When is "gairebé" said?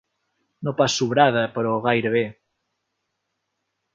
1.85-2.23